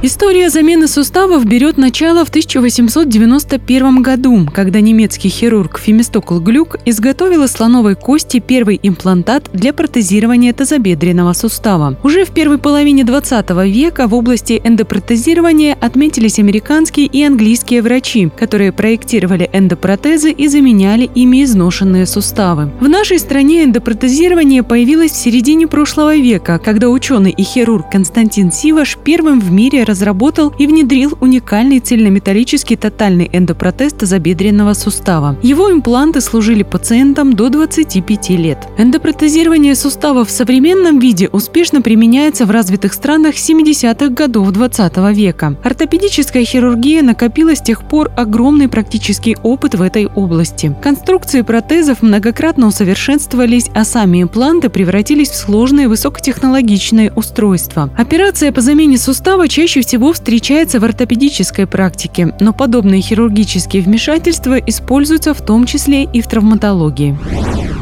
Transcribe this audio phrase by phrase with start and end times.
[0.00, 7.50] История замены суставов берет начало в 1891 году, когда немецкий хирург Фемистокл Глюк изготовил из
[7.50, 11.98] слоновой кости первый имплантат для протезирования тазобедренного сустава.
[12.04, 18.70] Уже в первой половине 20 века в области эндопротезирования отметились американские и английские врачи, которые
[18.70, 22.70] проектировали эндопротезы и заменяли ими изношенные суставы.
[22.78, 28.96] В нашей стране эндопротезирование появилось в середине прошлого века, когда ученый и хирург Константин Сиваш
[29.02, 35.36] первым в мире разработал и внедрил уникальный цельнометаллический тотальный эндопротез тазобедренного сустава.
[35.42, 38.58] Его импланты служили пациентам до 25 лет.
[38.78, 45.56] Эндопротезирование суставов в современном виде успешно применяется в развитых странах 70-х годов 20 века.
[45.64, 50.74] Ортопедическая хирургия накопила с тех пор огромный практический опыт в этой области.
[50.82, 57.90] Конструкции протезов многократно усовершенствовались, а сами импланты превратились в сложные высокотехнологичные устройства.
[57.96, 64.58] Операция по замене сустава чаще чаще всего встречается в ортопедической практике, но подобные хирургические вмешательства
[64.58, 67.16] используются в том числе и в травматологии.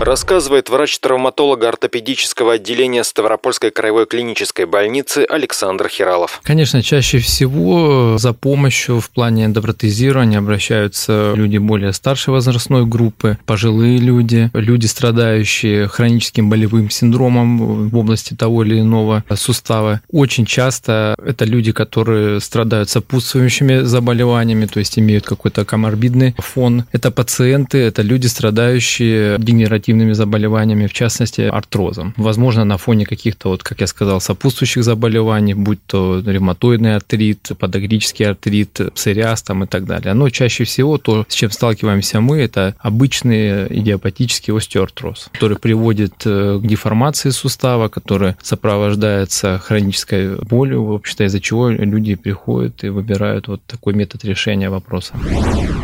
[0.00, 6.40] Рассказывает врач-травматолог ортопедического отделения Ставропольской краевой клинической больницы Александр Хиралов.
[6.42, 13.98] Конечно, чаще всего за помощью в плане эндопротезирования обращаются люди более старшей возрастной группы, пожилые
[13.98, 20.00] люди, люди, страдающие хроническим болевым синдромом в области того или иного сустава.
[20.10, 26.84] Очень часто это люди, которые страдают сопутствующими заболеваниями, то есть имеют какой-то коморбидный фон.
[26.92, 32.14] Это пациенты, это люди, страдающие дегенеративными заболеваниями, в частности, артрозом.
[32.16, 38.24] Возможно, на фоне каких-то, вот, как я сказал, сопутствующих заболеваний, будь то ревматоидный артрит, подагрический
[38.24, 40.14] артрит, псориаз там и так далее.
[40.14, 46.58] Но чаще всего то, с чем сталкиваемся мы, это обычный идиопатический остеоартроз, который приводит э,
[46.62, 53.48] к деформации сустава, который сопровождается хронической болью, в общем-то, из-за чего люди приходят и выбирают
[53.48, 55.14] вот такой метод решения вопроса.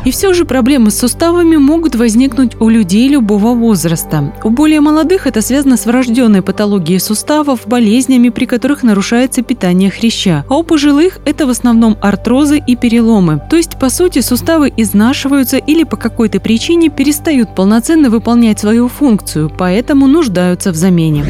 [0.04, 3.89] И все же проблемы с суставами могут возникнуть у людей любого возраста.
[4.44, 10.44] У более молодых это связано с врожденной патологией суставов, болезнями, при которых нарушается питание хряща.
[10.48, 13.40] А у пожилых это в основном артрозы и переломы.
[13.50, 19.50] То есть, по сути, суставы изнашиваются или по какой-то причине перестают полноценно выполнять свою функцию,
[19.56, 21.24] поэтому нуждаются в замене.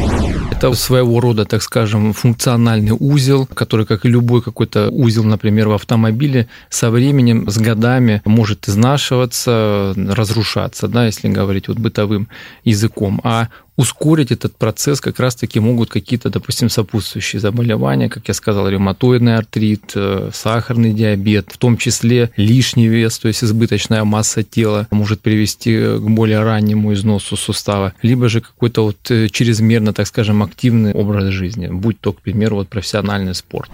[0.60, 5.72] Это своего рода, так скажем, функциональный узел, который, как и любой какой-то узел, например, в
[5.72, 12.28] автомобиле, со временем, с годами может изнашиваться, разрушаться, да, если говорить вот бытовым
[12.62, 13.22] языком.
[13.24, 13.48] А
[13.80, 19.92] ускорить этот процесс как раз-таки могут какие-то, допустим, сопутствующие заболевания, как я сказал, ревматоидный артрит,
[19.94, 25.74] э, сахарный диабет, в том числе лишний вес, то есть избыточная масса тела может привести
[25.78, 31.32] к более раннему износу сустава, либо же какой-то вот э, чрезмерно, так скажем, активный образ
[31.32, 33.70] жизни, будь то, к примеру, вот профессиональный спорт.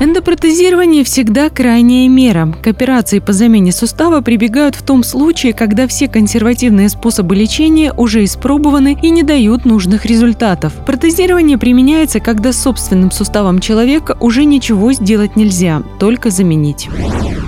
[0.00, 2.56] Эндопротезирование всегда крайняя мера.
[2.60, 8.24] К операции по замене сустава прибегают в том случае, когда все консервативные способы лечения уже
[8.24, 10.72] испробованы и не дают нужных результатов.
[10.86, 16.88] Протезирование применяется, когда собственным суставом человека уже ничего сделать нельзя, только заменить.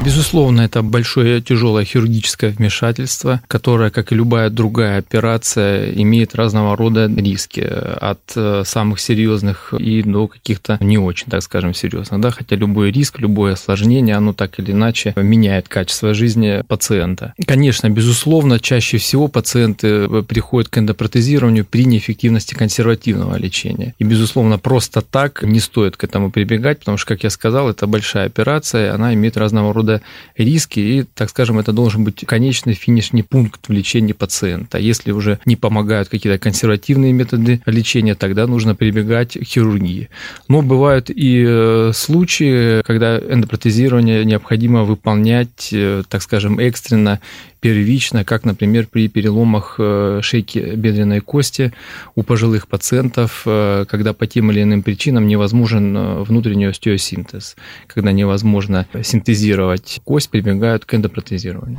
[0.05, 7.07] Безусловно, это большое тяжелое хирургическое вмешательство, которое, как и любая другая операция, имеет разного рода
[7.07, 12.21] риски от э, самых серьезных и до каких-то не очень, так скажем, серьезных.
[12.21, 12.31] Да?
[12.31, 17.35] Хотя любой риск, любое осложнение, оно так или иначе меняет качество жизни пациента.
[17.47, 23.95] Конечно, безусловно, чаще всего пациенты приходят к эндопротезированию при неэффективности консервативного лечения.
[23.99, 27.87] И, безусловно, просто так не стоит к этому прибегать, потому что, как я сказал, это
[27.87, 30.03] большая операция, она имеет разного рода
[30.37, 34.79] риски, и, так скажем, это должен быть конечный финишный пункт в лечении пациента.
[34.79, 40.09] Если уже не помогают какие-то консервативные методы лечения, тогда нужно прибегать к хирургии.
[40.49, 47.21] Но бывают и э, случаи, когда эндопротезирование необходимо выполнять, э, так скажем, экстренно
[47.61, 51.60] первично, как, например, при переломах э, шейки бедренной кости
[52.15, 58.13] у пожилых пациентов, э, когда по тем или иным причинам невозможен э, внутренний остеосинтез, когда
[58.13, 61.79] невозможно синтезировать кость, прибегают к эндопротезированию.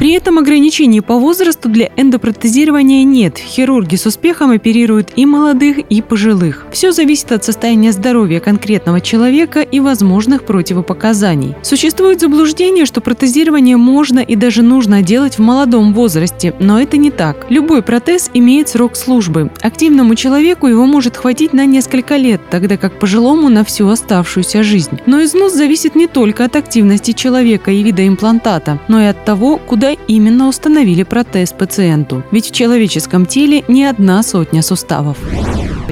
[0.00, 3.36] При этом ограничений по возрасту для эндопротезирования нет.
[3.36, 6.66] Хирурги с успехом оперируют и молодых, и пожилых.
[6.72, 11.54] Все зависит от состояния здоровья конкретного человека и возможных противопоказаний.
[11.62, 17.10] Существует заблуждение, что протезирование можно и даже нужно делать в молодом возрасте, но это не
[17.10, 17.46] так.
[17.50, 19.50] Любой протез имеет срок службы.
[19.60, 25.00] Активному человеку его может хватить на несколько лет, тогда как пожилому на всю оставшуюся жизнь.
[25.06, 29.58] Но износ зависит не только от активности человека и вида имплантата, но и от того,
[29.58, 32.22] куда именно установили протез пациенту.
[32.30, 35.18] Ведь в человеческом теле не одна сотня суставов.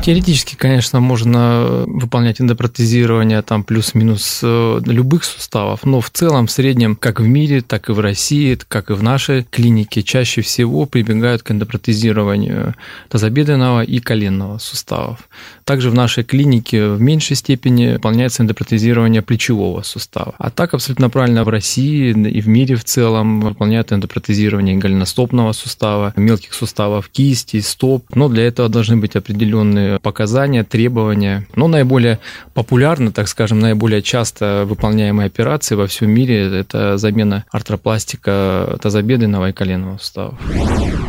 [0.01, 6.97] Теоретически, конечно, можно выполнять эндопротезирование там плюс-минус э, любых суставов, но в целом, в среднем,
[6.97, 11.43] как в мире, так и в России, как и в нашей клинике, чаще всего прибегают
[11.43, 12.75] к эндопротезированию
[13.09, 15.29] тазобедренного и коленного суставов.
[15.65, 20.35] Также в нашей клинике в меньшей степени выполняется эндопротезирование плечевого сустава.
[20.39, 26.13] А так абсолютно правильно в России и в мире в целом выполняют эндопротезирование голеностопного сустава,
[26.17, 28.07] мелких суставов кисти, стоп.
[28.15, 31.47] Но для этого должны быть определенные показания, требования.
[31.55, 32.19] Но наиболее
[32.55, 39.53] популярны, так скажем, наиболее часто выполняемые операции во всем мире– это замена артропластика тазобедренного и
[39.53, 40.35] коленного суставов.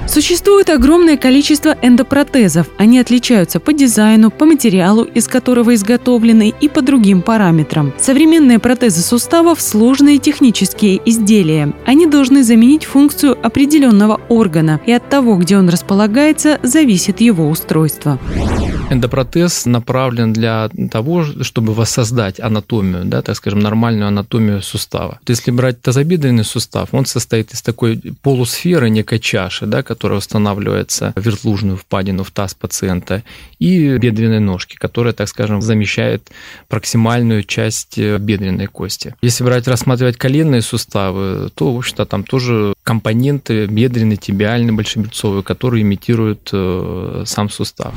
[0.08, 2.68] Существует огромное количество эндопротезов.
[2.78, 7.94] Они отличаются по дизайну, по материалу, из которого изготовлены, и по другим параметрам.
[8.00, 11.74] Современные протезы суставов– сложные технические изделия.
[11.86, 18.18] Они должны заменить функцию определенного органа, и от того, где он располагается, зависит его устройство.
[18.90, 25.20] Эндопротез направлен для того, чтобы воссоздать анатомию, да, так скажем, нормальную анатомию сустава.
[25.28, 31.22] Если брать тазобедренный сустав, он состоит из такой полусферы, некой чаши, да, которая устанавливается в
[31.22, 33.24] вертлужную впадину в таз пациента,
[33.60, 36.32] и бедренной ножки, которая, так скажем, замещает
[36.68, 39.16] проксимальную часть бедренной кости.
[39.22, 45.84] Если брать, рассматривать коленные суставы, то, в общем-то, там тоже компоненты бедренный, тибиальный, большеберцовый, которые
[45.84, 47.94] имитируют э, сам сустав.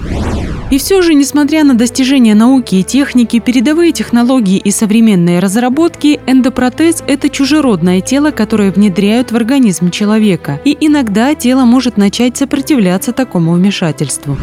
[0.72, 7.04] И все же, несмотря на достижения науки и техники, передовые технологии и современные разработки, эндопротез–
[7.06, 10.62] это чужеродное тело, которое внедряют в организм человека.
[10.64, 14.38] И иногда тело может начать сопротивляться такому вмешательству.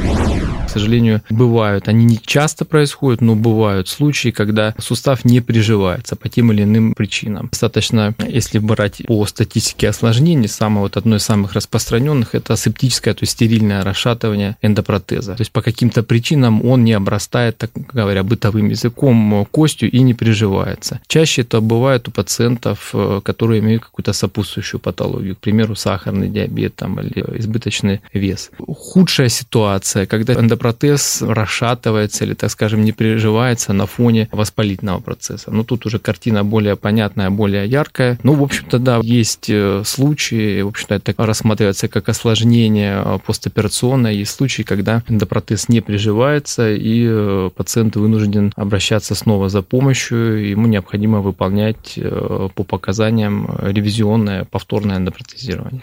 [0.69, 6.29] К сожалению, бывают, они не часто происходят, но бывают случаи, когда сустав не приживается по
[6.29, 7.49] тем или иным причинам.
[7.51, 13.23] Достаточно, если брать по статистике осложнений, самое вот одно из самых распространенных– это септическое, то
[13.23, 15.33] есть стерильное расшатывание эндопротеза.
[15.33, 20.13] То есть по каким-то причинам он не обрастает, так говоря, бытовым языком, костью и не
[20.13, 20.99] приживается.
[21.07, 26.75] Чаще это бывает у пациентов, э, которые имеют какую-то сопутствующую патологию, к примеру, сахарный диабет
[26.75, 28.51] там, или избыточный вес.
[28.59, 35.49] Худшая ситуация, когда эндопротез протез расшатывается или, так скажем, не переживается на фоне воспалительного процесса.
[35.51, 38.19] Ну, тут уже картина более понятная, более яркая.
[38.23, 44.11] Ну, в общем-то, да, есть э, случаи, в общем-то, это рассматривается как осложнение э, постоперационное.
[44.11, 50.67] Есть случаи, когда эндопротез не приживается, и э, пациент вынужден обращаться снова за помощью, ему
[50.67, 51.97] необходимо выполнять
[52.55, 55.81] по показаниям ревизионное повторное эндопротезирование.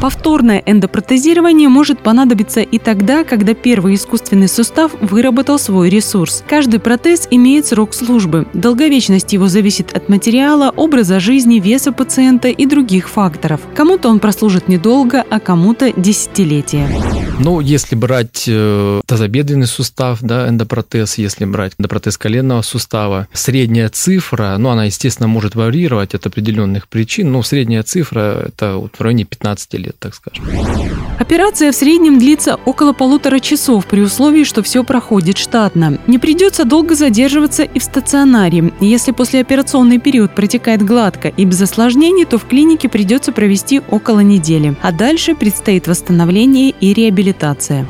[0.00, 6.44] Повторное эндопротезирование может понадобиться и тогда, когда первый искусственный сустав выработал свой ресурс.
[6.48, 8.46] Каждый протез имеет срок службы.
[8.54, 13.60] Долговечность его зависит от материала, образа жизни, веса пациента и других факторов.
[13.74, 17.25] Кому-то он прослужит недолго, а кому-то десятилетия.
[17.38, 24.56] Ну, если брать э, тазобедренный сустав, да, эндопротез, если брать эндопротез коленного сустава, средняя цифра,
[24.58, 29.24] ну, она, естественно, может варьировать от определенных причин, но средняя цифра– это вот в районе
[29.24, 30.44] 15 лет, так скажем.
[31.18, 35.98] Операция в среднем длится около полутора часов при условии, что все проходит штатно.
[36.06, 38.72] Не придется долго задерживаться и в стационаре.
[38.80, 44.76] Если послеоперационный период протекает гладко и без осложнений, то в клинике придется провести около недели.
[44.82, 47.25] А дальше предстоит восстановление и реабилитация.
[47.26, 47.84] Реабилитация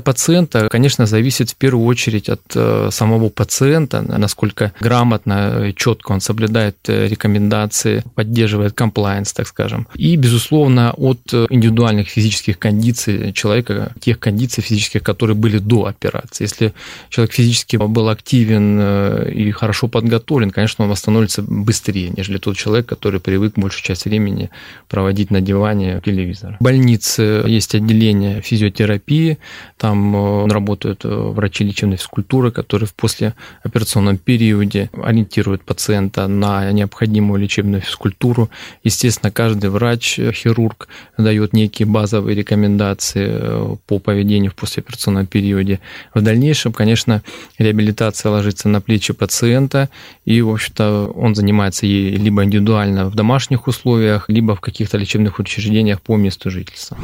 [0.00, 6.76] пациента, конечно, зависит в первую очередь от э, самого пациента, насколько грамотно, четко он соблюдает
[6.88, 9.86] э, рекомендации, поддерживает комплайенс, так скажем.
[9.94, 16.44] И, безусловно, от индивидуальных физических кондиций человека, тех кондиций физических, которые были до операции.
[16.44, 16.72] Если
[17.08, 22.86] человек физически был активен э, и хорошо подготовлен, конечно, он восстановится быстрее, нежели тот человек,
[22.86, 24.50] который привык большую часть времени
[24.88, 26.56] проводить на диване телевизора.
[26.60, 29.38] В больнице есть отделение физиотерапии, терапии,
[29.78, 38.50] там работают врачи лечебной физкультуры, которые в послеоперационном периоде ориентируют пациента на необходимую лечебную физкультуру.
[38.84, 45.80] Естественно, каждый врач, хирург дает некие базовые рекомендации по поведению в послеоперационном периоде.
[46.14, 47.22] В дальнейшем, конечно,
[47.58, 49.88] реабилитация ложится на плечи пациента,
[50.24, 55.38] и, в общем-то, он занимается ей либо индивидуально в домашних условиях, либо в каких-то лечебных
[55.38, 56.96] учреждениях по месту жительства.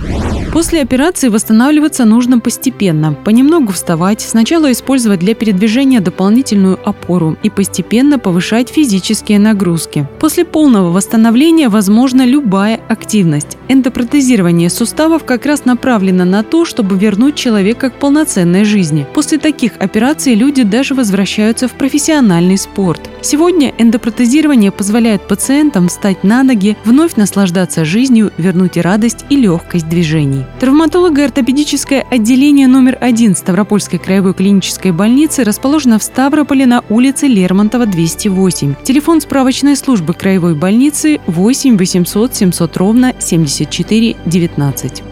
[0.53, 1.29] После операции
[1.83, 3.13] восстанавливаться нужно постепенно.
[3.25, 10.07] Понемногу вставать, сначала использовать для передвижения дополнительную опору и постепенно повышать физические нагрузки.
[10.21, 13.59] После полного восстановления возможна любая активность.
[13.69, 19.07] Эндопротезирование суставов как раз направлено на то, чтобы вернуть человека к полноценной жизни.
[19.15, 23.01] После таких операций люди даже возвращаются в профессиональный спорт.
[23.23, 30.45] Сегодня эндопротезирование позволяет пациентам встать на ноги, вновь наслаждаться жизнью, вернуть радость и легкость движений.
[31.73, 38.75] Травматолого-ортопедическое отделение номер один Ставропольской краевой клинической больницы расположено в Ставрополе на улице Лермонтова, 208.
[38.85, 45.12] Телефон справочной службы краевой больницы 8 800 700 ровно 74 19.